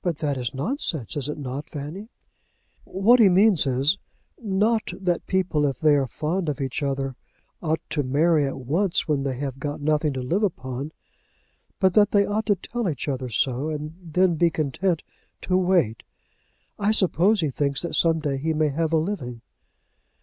[0.00, 2.08] "But that is nonsense; is it not, Fanny?"
[2.84, 3.98] "What he means is,
[4.42, 7.14] not that people if they are fond of each other
[7.60, 10.92] ought to marry at once when they have got nothing to live upon,
[11.78, 15.02] but that they ought to tell each other so and then be content
[15.42, 16.04] to wait.
[16.78, 19.42] I suppose he thinks that some day he may have a living."